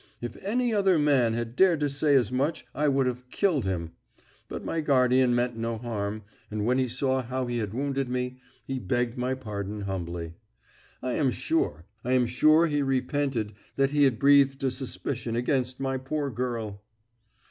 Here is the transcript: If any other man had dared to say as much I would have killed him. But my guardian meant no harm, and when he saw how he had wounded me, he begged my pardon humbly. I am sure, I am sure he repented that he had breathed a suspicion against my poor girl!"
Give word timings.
If 0.19 0.35
any 0.43 0.73
other 0.73 0.97
man 0.97 1.35
had 1.35 1.55
dared 1.55 1.79
to 1.81 1.87
say 1.87 2.15
as 2.15 2.31
much 2.31 2.65
I 2.73 2.87
would 2.87 3.05
have 3.05 3.29
killed 3.29 3.65
him. 3.65 3.91
But 4.49 4.65
my 4.65 4.81
guardian 4.81 5.35
meant 5.35 5.55
no 5.55 5.77
harm, 5.77 6.23
and 6.49 6.65
when 6.65 6.79
he 6.79 6.87
saw 6.87 7.21
how 7.21 7.45
he 7.45 7.59
had 7.59 7.71
wounded 7.71 8.09
me, 8.09 8.39
he 8.65 8.79
begged 8.79 9.15
my 9.15 9.35
pardon 9.35 9.81
humbly. 9.81 10.33
I 11.03 11.11
am 11.11 11.29
sure, 11.29 11.85
I 12.03 12.13
am 12.13 12.25
sure 12.25 12.65
he 12.65 12.81
repented 12.81 13.53
that 13.75 13.91
he 13.91 14.01
had 14.05 14.17
breathed 14.17 14.63
a 14.63 14.71
suspicion 14.71 15.35
against 15.35 15.79
my 15.79 15.99
poor 15.99 16.31
girl!" 16.31 16.81